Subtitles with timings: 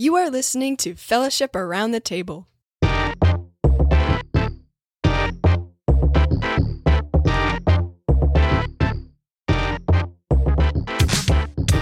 [0.00, 2.48] You are listening to Fellowship Around the Table.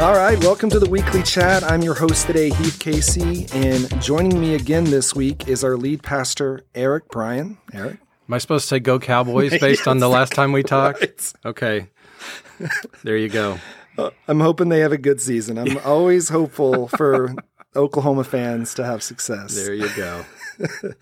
[0.01, 1.63] All right, welcome to the weekly chat.
[1.63, 6.03] I'm your host today, Heath Casey, and joining me again this week is our lead
[6.03, 7.59] pastor, Eric Bryan.
[7.73, 7.99] Eric,
[8.29, 11.03] Am I supposed to say go Cowboys based on the last time we talked?
[11.03, 11.33] Right.
[11.45, 11.87] Okay.
[13.05, 13.61] There you go.
[13.97, 15.59] Uh, I'm hoping they have a good season.
[15.59, 17.35] I'm always hopeful for
[17.77, 19.55] Oklahoma fans to have success.
[19.55, 20.25] There you go.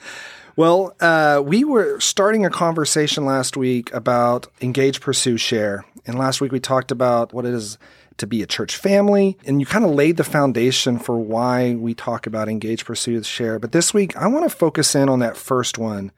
[0.56, 5.84] Well, uh, we were starting a conversation last week about engage, pursue, share.
[6.06, 7.76] And last week we talked about what it is
[8.16, 9.36] to be a church family.
[9.44, 13.58] And you kind of laid the foundation for why we talk about engage, pursue, share.
[13.58, 16.10] But this week I want to focus in on that first one,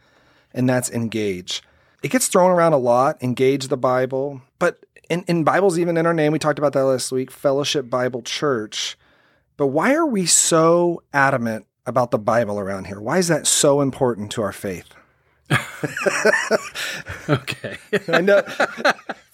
[0.55, 1.61] and that's engage.
[2.05, 4.43] It gets thrown around a lot, engage the Bible.
[4.61, 7.91] But in, in Bibles, even in our name, we talked about that last week, Fellowship
[7.91, 8.97] Bible Church.
[9.59, 13.01] But why are we so adamant about the Bible around here?
[13.01, 14.89] Why is that so important to our faith?
[17.29, 17.77] Okay.
[18.09, 18.43] I know.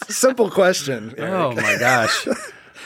[0.08, 1.14] Simple question.
[1.16, 1.32] Eric.
[1.32, 2.26] Oh my gosh.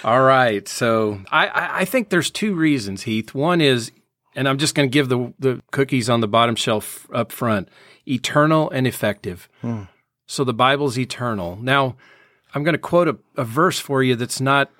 [0.05, 0.69] All right.
[0.69, 3.35] So I, I, I think there's two reasons, Heath.
[3.35, 3.91] One is,
[4.35, 7.69] and I'm just going to give the, the cookies on the bottom shelf up front
[8.07, 9.49] eternal and effective.
[9.63, 9.85] Hmm.
[10.27, 11.57] So the Bible's eternal.
[11.57, 11.97] Now,
[12.55, 14.71] I'm going to quote a, a verse for you that's not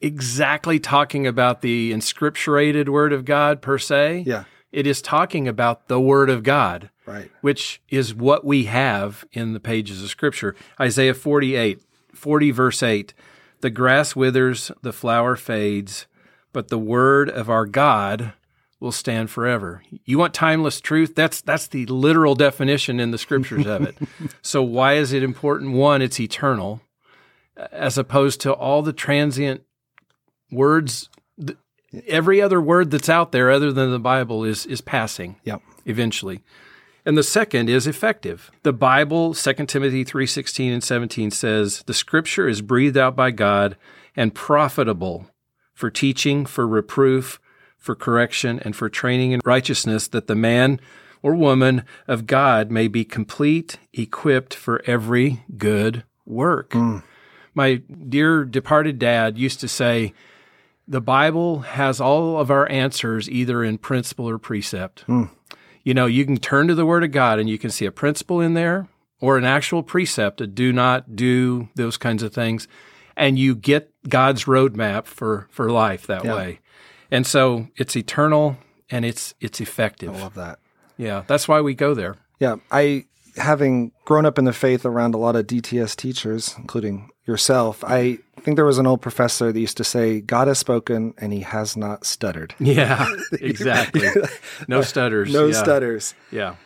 [0.00, 4.24] exactly talking about the inscripturated word of God per se.
[4.26, 6.90] Yeah, It is talking about the word of God.
[7.06, 7.30] right.
[7.40, 10.54] which is what we have in the pages of Scripture.
[10.80, 11.80] Isaiah 48,
[12.14, 13.14] 40, verse 8
[13.60, 16.06] The grass withers, the flower fades,
[16.52, 18.32] but the word of our God
[18.78, 19.82] will stand forever.
[20.06, 21.14] You want timeless truth?
[21.14, 23.96] That's that's the literal definition in the scriptures of it.
[24.42, 25.72] so why is it important?
[25.72, 26.80] One, it's eternal,
[27.72, 29.62] as opposed to all the transient
[30.50, 31.08] words.
[31.44, 31.58] th-
[32.06, 35.60] Every other word that's out there other than the Bible is is passing Yep.
[35.86, 36.40] eventually.
[37.04, 38.50] And the second is effective.
[38.62, 43.76] The Bible, 2 Timothy 3:16 and 17 says, "The scripture is breathed out by God
[44.14, 45.28] and profitable
[45.74, 47.40] for teaching, for reproof,
[47.78, 50.78] for correction, and for training in righteousness, that the man
[51.22, 57.02] or woman of God may be complete, equipped for every good work." Mm.
[57.54, 60.12] My dear departed dad used to say,
[60.90, 65.02] the Bible has all of our answers either in principle or precept.
[65.02, 65.24] Hmm.
[65.84, 67.92] You know, you can turn to the Word of God and you can see a
[67.92, 68.88] principle in there
[69.20, 72.66] or an actual precept, a do not do those kinds of things,
[73.16, 76.34] and you get God's roadmap for for life that Yeah.
[76.34, 76.60] way.
[77.10, 78.58] And so it's eternal
[78.90, 80.14] and it's it's effective.
[80.14, 80.58] I love that.
[80.96, 82.16] Yeah, that's why we go there.
[82.40, 83.04] Yeah, I
[83.36, 88.18] having grown up in the faith around a lot of DTS teachers, including yourself, I
[88.40, 91.40] think there was an old professor that used to say, "God has spoken and He
[91.40, 94.08] has not stuttered." Yeah, exactly.
[94.68, 95.32] No stutters.
[95.32, 95.62] No yeah.
[95.62, 96.14] stutters.
[96.30, 96.56] Yeah.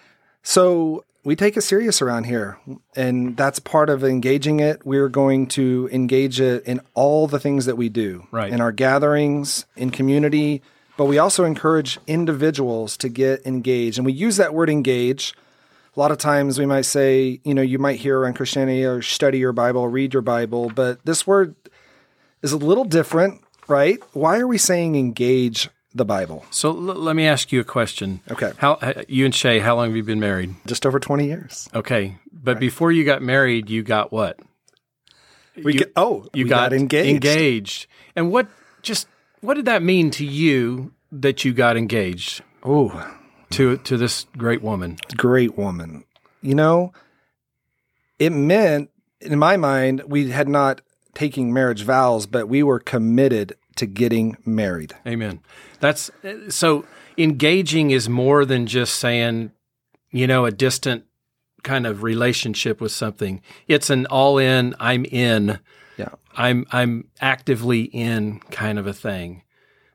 [0.43, 2.59] So we take it serious around here,
[2.95, 4.85] and that's part of engaging it.
[4.85, 8.53] We're going to engage it in all the things that we do, Right.
[8.53, 10.63] In our gatherings, in community,
[10.97, 15.35] but we also encourage individuals to get engaged, and we use that word engage.
[15.97, 19.01] A lot of times we might say, you know, you might hear around Christianity or
[19.03, 21.55] study your Bible, read your Bible, but this word
[22.43, 23.99] is a little different, right?
[24.13, 26.45] Why are we saying engage the Bible?
[26.51, 28.21] So l- let me ask you a question.
[28.29, 28.53] Okay.
[28.59, 29.61] How uh, you and Shay?
[29.61, 30.57] How long have you been married?
[30.67, 31.69] Just over 20 years.
[31.75, 34.41] Okay, but before you got married, you got what?
[35.63, 37.09] We You- get, oh, You we got, engaged.
[37.09, 37.87] Engaged.
[38.17, 38.49] And what
[38.83, 39.07] just
[39.43, 42.89] what did that mean to you that you got engaged Oh,
[43.51, 44.97] to to this great woman?
[45.17, 46.05] great woman.
[46.43, 46.93] You know,
[48.19, 48.91] it meant,
[49.21, 50.81] in my mind, we had not
[51.15, 54.95] taken marriage vows, but we were committed to getting married.
[55.07, 55.41] Amen.
[55.81, 56.11] That's
[56.49, 56.85] so
[57.17, 59.53] engaging is more than just saying,
[60.11, 61.05] you know, a distant
[61.63, 63.41] kind of relationship with something.
[63.67, 65.59] It's an all in, I'm in.
[65.97, 66.11] Yeah.
[66.37, 69.43] I'm I'm actively in kind of a thing.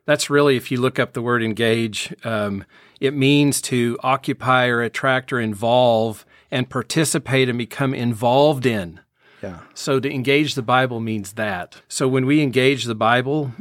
[0.09, 2.65] That's really, if you look up the word engage, um,
[2.99, 9.01] it means to occupy or attract or involve and participate and become involved in.
[9.43, 9.59] Yeah.
[9.75, 11.83] So to engage the Bible means that.
[11.87, 13.51] So when we engage the Bible,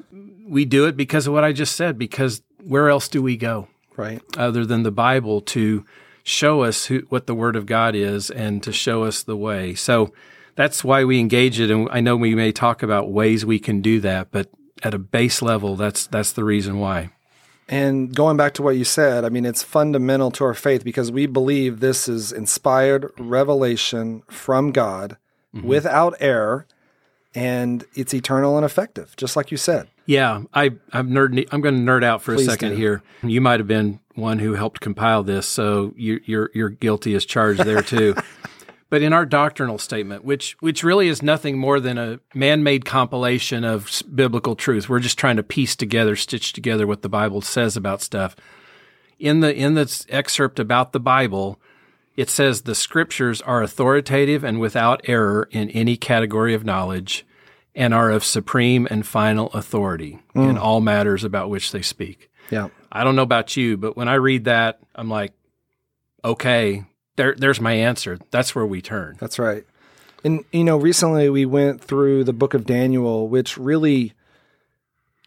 [0.48, 3.68] we do it because of what I just said, because where else do we go
[3.94, 4.22] Right.
[4.38, 5.84] other than the Bible to
[6.22, 9.74] show us who, what the Word of God is and to show us the way?
[9.74, 10.14] So
[10.54, 11.70] that's why we engage it.
[11.70, 14.48] And I know we may talk about ways we can do that, but
[14.82, 17.10] at a base level, that's that's the reason why.
[17.68, 21.12] And going back to what you said, I mean, it's fundamental to our faith because
[21.12, 25.18] we believe this is inspired revelation from God
[25.54, 25.66] mm-hmm.
[25.66, 26.66] without error.
[27.34, 29.86] and it's eternal and effective, just like you said.
[30.06, 31.46] Yeah, I, I'm nerd.
[31.52, 32.76] I'm going to nerd out for Please a second do.
[32.76, 33.02] here.
[33.22, 37.26] You might have been one who helped compile this, so you, you're you're guilty as
[37.26, 38.14] charged there too.
[38.90, 43.64] but in our doctrinal statement, which which really is nothing more than a man-made compilation
[43.64, 47.76] of biblical truth, we're just trying to piece together, stitch together what the Bible says
[47.76, 48.34] about stuff.
[49.18, 51.60] In the in the excerpt about the Bible,
[52.16, 57.26] it says the scriptures are authoritative and without error in any category of knowledge
[57.74, 60.40] and are of supreme and final authority hmm.
[60.40, 62.28] in all matters about which they speak.
[62.50, 62.70] Yeah.
[62.90, 65.32] I don't know about you, but when I read that, I'm like,
[66.24, 66.84] okay,
[67.18, 68.18] there, there's my answer.
[68.30, 69.16] That's where we turn.
[69.20, 69.66] That's right.
[70.24, 74.14] And you know, recently we went through the book of Daniel, which really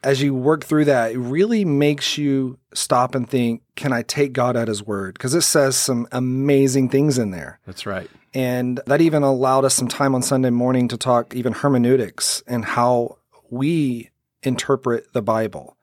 [0.04, 4.34] as you work through that, it really makes you stop and think, can I take
[4.34, 5.14] God at his word?
[5.14, 7.60] Because it says some amazing things in there.
[7.68, 8.10] That's right.
[8.34, 12.66] And that even allowed us some time on Sunday morning to talk even hermeneutics and
[12.66, 13.18] how
[13.50, 14.10] we
[14.42, 15.78] interpret the Bible.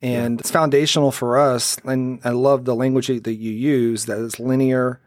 [0.00, 1.76] And it's foundational for us.
[1.84, 5.00] And I love the language that you use that is linear,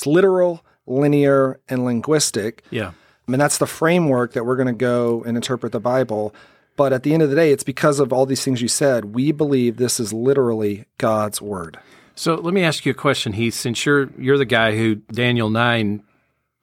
[0.00, 2.64] it's literal, linear, and linguistic.
[2.70, 2.88] Yeah.
[2.88, 6.34] I mean, that's the framework that we're going to go and interpret the Bible.
[6.74, 9.14] But at the end of the day, it's because of all these things you said.
[9.14, 11.78] We believe this is literally God's word.
[12.14, 13.52] So let me ask you a question, Heath.
[13.52, 16.02] Since you're you're the guy who Daniel nine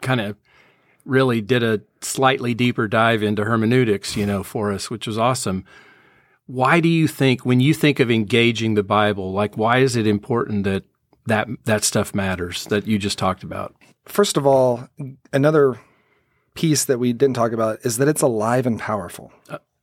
[0.01, 0.35] kind of
[1.05, 5.63] really did a slightly deeper dive into hermeneutics, you know, for us, which was awesome.
[6.47, 10.07] Why do you think when you think of engaging the Bible, like why is it
[10.07, 10.85] important that
[11.27, 13.75] that that stuff matters that you just talked about?
[14.05, 14.87] First of all,
[15.31, 15.79] another
[16.55, 19.31] piece that we didn't talk about is that it's alive and powerful,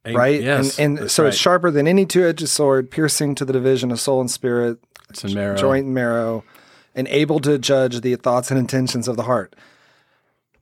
[0.05, 0.43] right?
[0.43, 4.01] Yes, and and so it's sharper than any two-edged sword, piercing to the division of
[4.01, 4.79] soul and spirit,
[5.11, 5.57] It's marrow.
[5.57, 6.45] joint and marrow,
[6.95, 9.55] and able to judge the thoughts and intentions of the heart.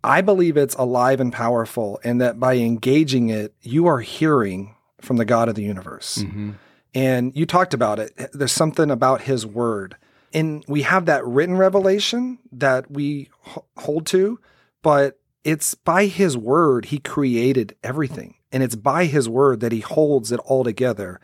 [0.05, 5.17] I believe it's alive and powerful, and that by engaging it, you are hearing from
[5.17, 6.19] the God of the universe.
[6.19, 6.53] Mm-hmm.
[6.95, 8.13] And you talked about it.
[8.33, 9.97] There's something about his word.
[10.33, 13.29] And we have that written revelation that we
[13.77, 14.39] hold to,
[14.83, 18.35] but it's by his word he created everything.
[18.51, 21.21] And it's by his word that he holds it all together.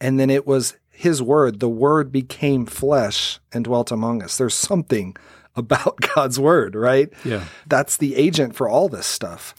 [0.00, 4.36] And then it was his word, the word became flesh and dwelt among us.
[4.36, 5.16] There's something
[5.56, 7.12] about God's word, right?
[7.24, 7.44] Yeah.
[7.66, 9.54] That's the agent for all this stuff.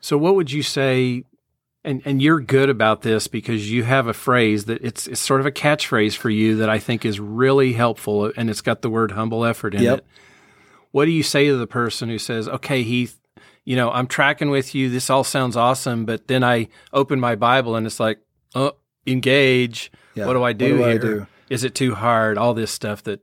[0.00, 1.24] So what would you say
[1.86, 5.40] and and you're good about this because you have a phrase that it's it's sort
[5.40, 8.90] of a catchphrase for you that I think is really helpful and it's got the
[8.90, 9.98] word humble effort in Yep.
[9.98, 10.06] it.
[10.90, 13.18] What do you say to the person who says, "Okay, Heath,
[13.64, 14.90] you know, I'm tracking with you.
[14.90, 18.18] This all sounds awesome, but then I open my Bible and it's like,
[18.54, 18.72] "Oh,
[19.06, 19.90] engage.
[20.14, 20.26] Yeah.
[20.26, 20.98] What do I What do do I here?
[20.98, 21.26] do?
[21.50, 22.38] Is it too hard?
[22.38, 23.20] All this stuff that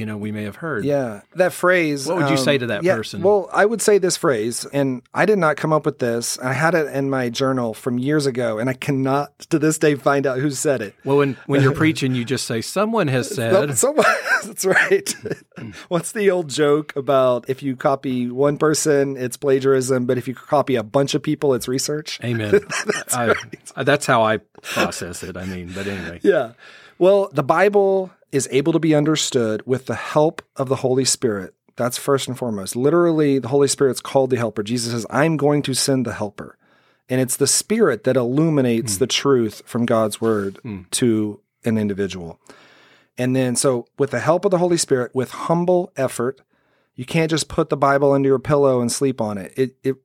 [0.00, 0.84] you know we may have heard.
[0.84, 2.08] Yeah, that phrase.
[2.08, 3.22] um, What would you say to that yeah, person?
[3.22, 6.38] Well, I would say this phrase, and I did not come up with this.
[6.40, 9.94] I had it in my journal from years ago, and I cannot to this day
[9.94, 10.94] find out who said it.
[11.04, 14.06] Well, when when you're preaching, you just say, "Someone has said." Someone,
[14.44, 15.14] that's right.
[15.88, 20.34] What's the old joke about if you copy one person, it's plagiarism, but if you
[20.34, 22.18] copy a bunch of people, it's research?
[22.24, 22.60] Amen.
[23.12, 23.34] I,
[23.76, 25.36] I- that's how I process it.
[25.36, 26.20] I mean, but anyway.
[26.22, 26.52] Yeah.
[26.98, 31.54] Well, the Bible is able to be understood with the help of the Holy Spirit.
[31.76, 32.76] That's first and foremost.
[32.76, 34.62] Literally, the Holy Spirit's called the helper.
[34.62, 36.56] Jesus says, I'm going to send the helper.
[37.08, 38.98] And it's the Spirit that illuminates hmm.
[39.00, 40.82] the truth from God's word hmm.
[40.92, 42.38] to an individual.
[43.18, 46.40] And then, so with the help of the Holy Spirit, with humble effort,
[46.94, 49.52] you can't just put the Bible under your pillow and sleep on it.
[49.56, 49.96] It, it,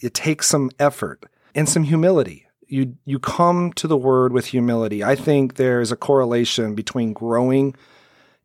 [0.00, 1.24] it takes some effort
[1.54, 5.02] and some humility you you come to the word with humility.
[5.02, 7.74] I think there's a correlation between growing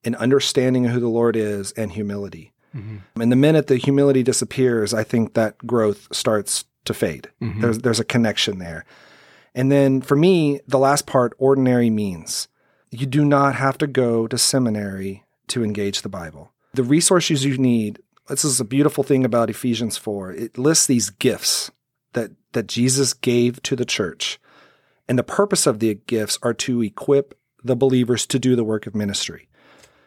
[0.04, 2.52] and understanding who the Lord is and humility.
[2.76, 3.22] Mm-hmm.
[3.22, 7.30] And the minute the humility disappears, I think that growth starts to fade.
[7.42, 7.62] Mm-hmm.
[7.62, 8.86] There's there's a connection there.
[9.54, 12.48] And then for me, the last part, ordinary means.
[12.92, 16.52] You do not have to go to seminary to engage the Bible.
[16.74, 20.32] The resources you need, this is a beautiful thing about Ephesians 4.
[20.34, 21.72] It lists these gifts
[22.16, 24.40] that that Jesus gave to the church.
[25.08, 28.88] And the purpose of the gifts are to equip the believers to do the work
[28.88, 29.48] of ministry,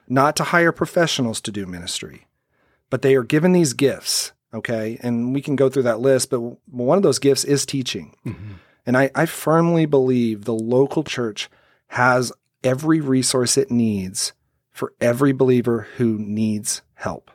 [0.08, 2.26] not to hire professionals to do ministry.
[2.90, 4.98] But they are given these gifts, okay?
[5.02, 8.16] And we can go through that list, but one of those gifts is teaching.
[8.26, 8.54] Mm-hmm.
[8.86, 11.50] And I, I firmly believe the local church
[11.88, 12.32] has
[12.64, 14.32] every resource it needs
[14.70, 17.30] for every believer who needs help.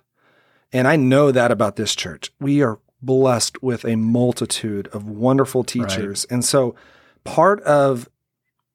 [0.72, 2.32] And I know that about this church.
[2.39, 6.25] We are blessed with a multitude of wonderful teachers.
[6.25, 6.75] And so
[7.24, 8.10] part of,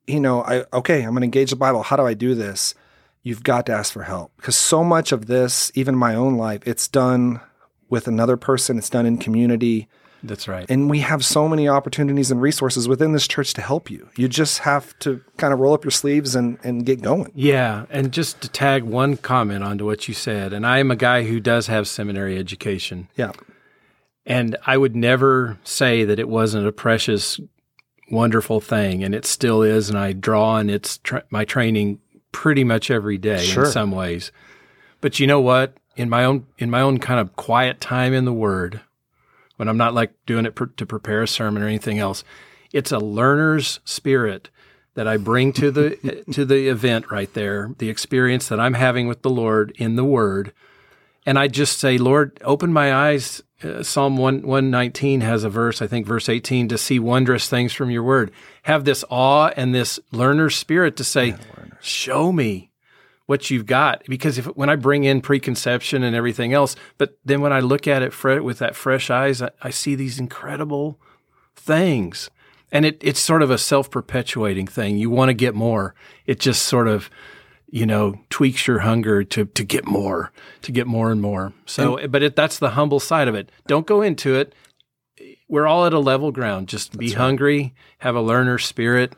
[0.06, 1.82] you know, I okay, I'm going to engage the Bible.
[1.82, 2.74] How do I do this?
[3.22, 6.62] You've got to ask for help because so much of this, even my own life,
[6.66, 7.40] it's done
[7.88, 9.88] with another person, it's done in community.
[10.22, 10.66] That's right.
[10.68, 14.08] And we have so many opportunities and resources within this church to help you.
[14.16, 17.30] You just have to kind of roll up your sleeves and, and get going.
[17.34, 20.96] Yeah, and just to tag one comment onto what you said, and I am a
[20.96, 23.08] guy who does have seminary education.
[23.16, 23.32] Yeah.
[24.28, 27.40] And I would never say that it wasn't a precious,
[28.10, 29.88] wonderful thing, and it still is.
[29.88, 31.98] And I draw on its tra- my training
[32.30, 33.64] pretty much every day Sure.
[33.64, 34.30] in some ways.
[35.00, 35.74] But you know what?
[35.96, 38.82] In my own in my own kind of quiet time in the Word,
[39.56, 42.22] when I'm not like doing it pr- to prepare a sermon or anything else,
[42.70, 44.50] it's a learner's spirit
[44.94, 49.08] that I bring to the to the event right there, the experience that I'm having
[49.08, 50.52] with the Lord in the Word,
[51.24, 53.42] and I just say, Lord, open my eyes.
[53.62, 57.72] Uh, Psalm 1, 119 has a verse, I think verse 18, to see wondrous things
[57.72, 58.30] from your word.
[58.62, 61.34] Have this awe and this learner spirit to say,
[61.80, 62.70] show me
[63.26, 64.02] what you've got.
[64.08, 67.88] Because if when I bring in preconception and everything else, but then when I look
[67.88, 70.98] at it fre- with that fresh eyes, I, I see these incredible
[71.54, 72.30] things.
[72.70, 74.98] And it, it's sort of a self perpetuating thing.
[74.98, 75.94] You want to get more.
[76.26, 77.10] It just sort of,
[77.70, 80.32] you know, tweaks your hunger to, to get more,
[80.62, 81.52] to get more and more.
[81.66, 83.50] So, but it, that's the humble side of it.
[83.66, 84.54] Don't go into it.
[85.48, 86.68] We're all at a level ground.
[86.68, 89.14] Just be hungry, have a learner spirit,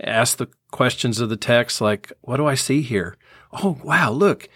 [0.00, 3.16] ask the questions of the text like, what do I see here?
[3.52, 4.48] Oh, wow, look,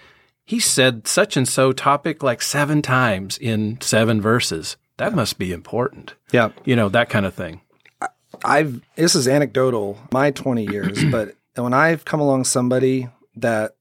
[0.44, 4.76] he said such and so topic like seven times in seven verses.
[4.96, 6.14] That must be important.
[6.32, 6.50] Yeah.
[6.64, 7.60] You know, that kind of thing.
[8.44, 13.08] I've this is anecdotal, my 20 years, but when I've come along somebody
[13.42, 13.76] that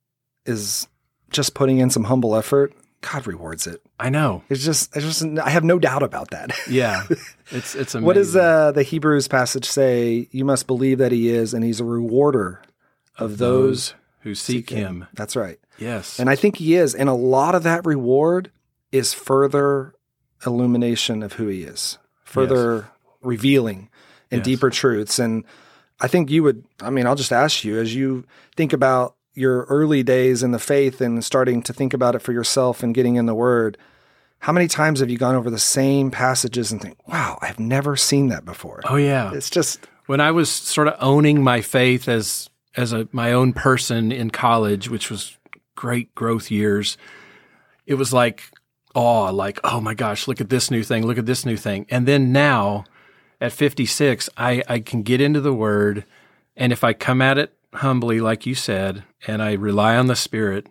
[0.45, 0.87] is
[1.29, 3.81] just putting in some humble effort, God rewards it.
[3.99, 4.43] I know.
[4.49, 6.51] It's just, it's just, I have no doubt about that.
[6.69, 7.05] Yeah.
[7.49, 8.05] It's it's amazing.
[8.05, 10.27] what does uh, the Hebrews passage say?
[10.31, 12.61] You must believe that He is, and He's a rewarder
[13.17, 13.93] of those.
[14.19, 15.05] who seek him.
[15.13, 15.57] That's right.
[15.77, 16.19] Yes.
[16.19, 16.93] And I think He is.
[16.93, 18.51] And a lot of that reward
[18.91, 19.93] is further
[20.45, 22.87] illumination of who He is, further
[23.21, 23.89] revealing
[24.29, 24.45] and Yes.
[24.45, 25.17] deeper truths.
[25.19, 25.45] And
[26.01, 28.25] I think you would, I mean, I'll just ask you as you
[28.57, 32.33] think about your early days in the faith and starting to think about it for
[32.33, 33.77] yourself and getting in the Word.
[34.39, 37.95] How many times have you gone over the same passages and think, wow, I've never
[37.95, 38.81] seen that before?
[38.85, 39.31] oh yeah.
[39.33, 43.53] It's just, when I was sort of owning my faith as as a my own
[43.53, 45.37] person in college, which was
[45.75, 46.97] great growth years,
[47.85, 48.43] it was like
[48.95, 51.85] awe, like oh my gosh, look at this new thing, look at this new thing,
[51.89, 52.85] and then now
[53.39, 56.05] at 56, I I can get into the Word,
[56.55, 60.15] and if I come at it humbly, like you said, and I rely on the
[60.15, 60.67] Spirit.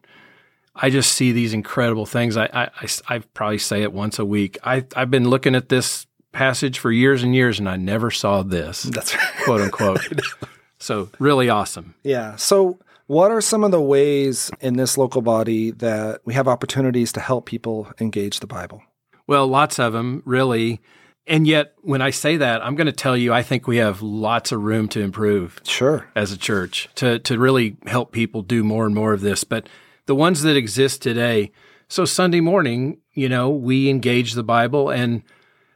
[0.75, 2.37] I just see these incredible things.
[2.37, 4.59] I, I, I, probably say it once a week.
[4.63, 8.43] I, I've been looking at this passage for years and years, and I never saw
[8.43, 9.45] this that's right.
[9.45, 10.07] quote unquote.
[10.79, 11.95] so really awesome.
[12.03, 12.37] Yeah.
[12.37, 17.13] So, what are some of the ways in this local body that we have opportunities
[17.13, 18.83] to help people engage the Bible?
[19.27, 20.81] Well, lots of them, really.
[21.27, 24.01] And yet, when I say that, I'm going to tell you, I think we have
[24.01, 26.09] lots of room to improve Sure.
[26.15, 29.43] as a church to, to really help people do more and more of this.
[29.43, 29.69] But
[30.07, 31.51] the ones that exist today,
[31.89, 34.89] so Sunday morning, you know, we engage the Bible.
[34.91, 35.23] And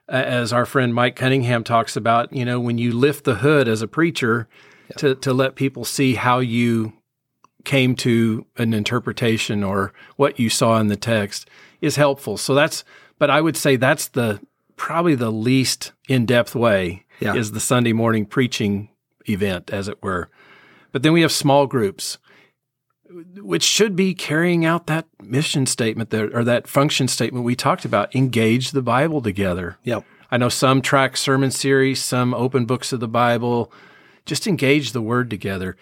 [0.09, 3.67] uh, as our friend Mike Cunningham talks about, you know, when you lift the hood
[3.67, 4.49] as a preacher
[4.99, 6.93] to, to let people see how you
[7.65, 11.49] came to an interpretation or what you saw in the text
[11.81, 12.37] is helpful.
[12.37, 12.85] So that's,
[13.19, 14.41] but I would say that's the
[14.81, 17.35] probably the least in depth way Yeah.
[17.35, 18.89] is the Sunday morning preaching
[19.29, 20.31] event, as it were.
[20.91, 22.17] But then we have small groups,
[23.37, 27.85] which should be carrying out that mission statement there or that function statement we talked
[27.85, 29.77] about engage the Bible together.
[29.85, 30.03] Yep.
[30.31, 33.71] I know some track sermon series, some open books of the Bible.
[34.25, 35.77] Just engage the word together.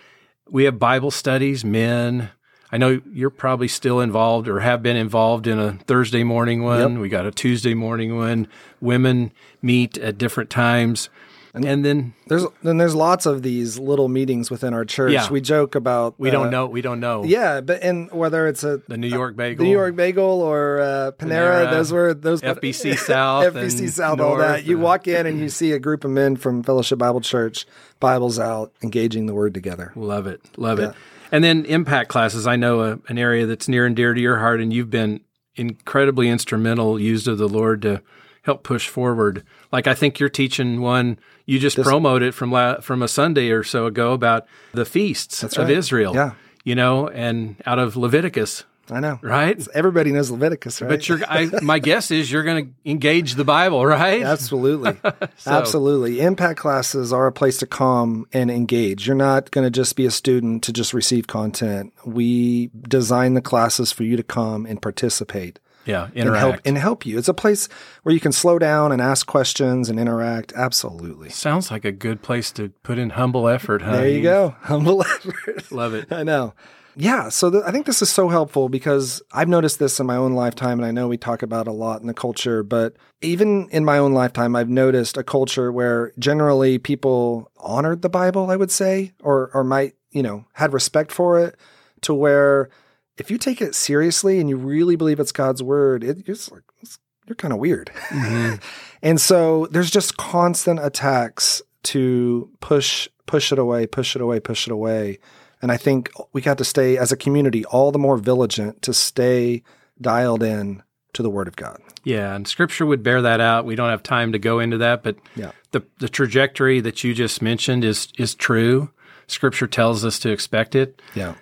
[0.50, 2.30] We have Bible studies, men.
[2.70, 7.00] I know you're probably still involved or have been involved in a Thursday morning one.
[7.00, 8.46] We got a Tuesday morning one.
[8.80, 9.32] Women
[9.62, 11.08] meet at different times.
[11.54, 15.12] And, then There's then there's lots of these little meetings within our church.
[15.12, 15.28] Yeah.
[15.30, 16.66] We joke about we uh, don't know.
[16.66, 17.24] We don't know.
[17.24, 19.64] Yeah, but and whether it's a The New York Bagel.
[19.64, 24.20] New York Bagel or uh, Panera, Panera, those were those FBC South FBC and South,
[24.20, 24.66] all that.
[24.66, 27.66] You and- walk in and you see a group of men from Fellowship Bible Church,
[27.98, 29.92] Bibles out, engaging the Word together.
[29.96, 30.40] Love it.
[30.56, 30.94] Love it.
[31.30, 32.46] And then impact classes.
[32.46, 35.20] I know a, an area that's near and dear to your heart, and you've been
[35.56, 38.00] incredibly instrumental, used of the Lord to
[38.42, 39.44] help push forward.
[39.70, 41.18] Like I think you're teaching one.
[41.44, 45.70] You just promoted from la- from a Sunday or so ago about the feasts of.
[45.70, 46.14] Israel.
[46.14, 46.32] Yeah.
[46.64, 49.66] you know, and out of Leviticus, I know, right?
[49.74, 50.88] Everybody knows Leviticus, right?
[50.88, 54.22] But you're, I, my guess is you're going to engage the Bible, right?
[54.22, 54.96] Absolutely.
[55.46, 56.20] Absolutely.
[56.20, 59.06] Impact classes are a place to come and engage.
[59.06, 61.92] You're not going to just be a student to just receive content.
[62.04, 65.58] We design the classes for you to come and participate.
[65.84, 66.66] Yeah, and help interact.
[66.66, 67.16] and help you.
[67.16, 67.66] It's a place
[68.02, 70.52] where you can slow down and ask questions and interact.
[70.54, 71.30] Absolutely.
[71.30, 73.92] Sounds like a good place to put in humble effort, huh?
[73.92, 74.54] There you go.
[74.60, 75.72] Humble effort.
[75.72, 76.12] Love it.
[76.12, 76.52] I know.
[77.00, 80.16] Yeah, so th- I think this is so helpful because I've noticed this in my
[80.16, 82.96] own lifetime, and I know we talk about it a lot in the culture, but
[83.22, 88.50] even in my own lifetime, I've noticed a culture where generally people honored the Bible,
[88.50, 91.56] I would say, or or might you know had respect for it,
[92.00, 92.68] to where
[93.16, 96.64] if you take it seriously and you really believe it's God's word, it, it's like
[96.80, 97.92] it's, you're kind of weird.
[98.08, 98.56] Mm-hmm.
[99.02, 104.66] and so there's just constant attacks to push push it away, push it away, push
[104.66, 105.20] it away.
[105.60, 108.94] And I think we got to stay as a community all the more vigilant to
[108.94, 109.62] stay
[110.00, 110.82] dialed in
[111.14, 111.80] to the word of God.
[112.04, 113.64] Yeah, and scripture would bear that out.
[113.64, 115.50] We don't have time to go into that, but Yeah.
[115.72, 118.90] the the trajectory that you just mentioned is is true.
[119.26, 121.34] Scripture tells us to expect it Yeah.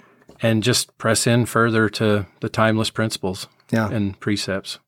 [0.42, 3.88] and just press in further to the timeless principles Yeah.
[3.90, 4.78] and precepts.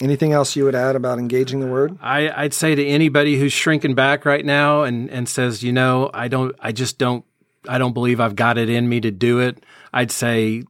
[0.00, 1.96] Anything else you would add about engaging the word?
[2.02, 6.10] I, I'd say to anybody who's shrinking back right now and, and says, you know,
[6.12, 7.24] I don't, I just don't,
[7.68, 9.64] I don't believe I've got it in me to do it.
[9.92, 10.64] I'd say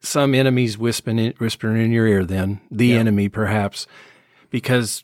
[0.00, 2.24] some enemies whispering in, whispering in your ear.
[2.24, 3.86] Then the enemy, perhaps,
[4.50, 5.02] because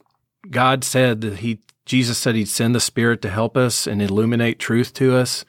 [0.51, 4.59] God said that He, Jesus said He'd send the Spirit to help us and illuminate
[4.59, 5.45] truth to us.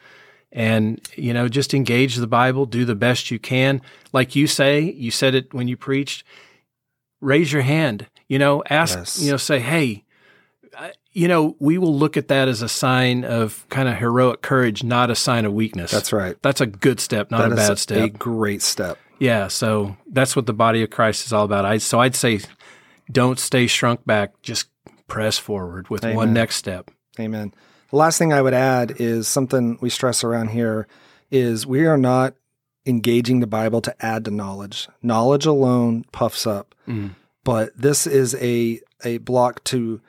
[0.52, 3.82] And, you know, just engage the Bible, do the best you can.
[4.14, 6.24] Like you say, you said it when you preached,
[7.20, 9.22] raise your hand, you know, ask, Yes.
[9.22, 10.05] you know, say, hey,
[11.16, 14.84] you know, we will look at that as a sign of kind of heroic courage,
[14.84, 15.90] not a sign of weakness.
[15.90, 16.36] That's right.
[16.42, 17.98] That's a good step, not That a bad step.
[18.04, 18.98] a great step.
[19.18, 21.64] Yeah, so that's what the body of Christ is all about.
[21.64, 22.42] I so I'd say
[23.10, 24.68] don't stay shrunk back, just
[25.08, 26.18] press forward with Amen.
[26.18, 26.92] one next step.
[27.18, 27.54] Amen.
[27.92, 30.86] The last thing I would add is something we stress around here
[31.32, 32.34] is we are not
[32.86, 34.90] engaging the Bible to add to knowledge.
[35.02, 36.76] Knowledge alone puffs up.
[36.86, 37.12] Mm.
[37.46, 40.02] But this is a a block to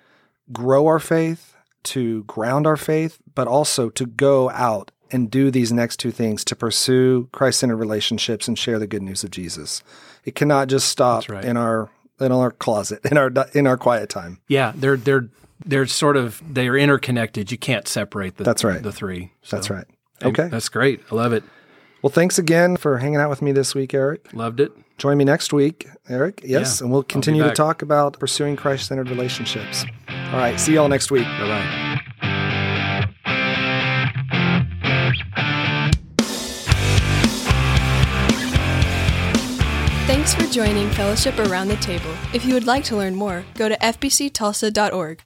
[0.52, 5.72] grow our faith, to ground our faith, but also to go out and do these
[5.72, 9.82] next two things to pursue Christ-centered relationships and share the good news of Jesus.
[10.24, 11.44] It cannot just stop right.
[11.44, 14.40] in our in our closet, in our in our quiet time.
[14.48, 15.28] Yeah, they're they're
[15.64, 17.52] they're sort of they're interconnected.
[17.52, 18.82] You can't separate the That's right.
[18.82, 19.32] the three.
[19.42, 19.86] So, That's right.
[20.22, 20.48] Okay.
[20.48, 21.02] That's great.
[21.10, 21.44] I love it.
[22.02, 24.32] Well, thanks again for hanging out with me this week, Eric.
[24.32, 24.72] Loved it.
[24.98, 26.40] Join me next week, Eric.
[26.44, 29.84] Yes, Yeah, and we'll continue to talk about pursuing Christ centered relationships.
[30.36, 31.24] All right, see y'all next week.
[31.24, 31.96] Bye bye.
[40.06, 42.14] Thanks for joining Fellowship Around the Table.
[42.34, 45.14] If you would like to learn more, go to fbctulsa.org.